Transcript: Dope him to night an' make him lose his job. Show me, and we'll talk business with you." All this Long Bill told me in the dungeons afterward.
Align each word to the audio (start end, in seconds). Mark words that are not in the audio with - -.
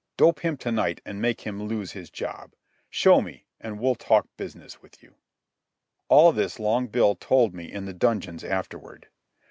Dope 0.17 0.39
him 0.39 0.57
to 0.57 0.71
night 0.71 0.99
an' 1.05 1.21
make 1.21 1.41
him 1.41 1.61
lose 1.61 1.91
his 1.91 2.09
job. 2.09 2.55
Show 2.89 3.21
me, 3.21 3.45
and 3.59 3.79
we'll 3.79 3.93
talk 3.93 4.25
business 4.35 4.81
with 4.81 5.03
you." 5.03 5.13
All 6.09 6.31
this 6.31 6.57
Long 6.59 6.87
Bill 6.87 7.13
told 7.13 7.53
me 7.53 7.71
in 7.71 7.85
the 7.85 7.93
dungeons 7.93 8.43
afterward. 8.43 9.09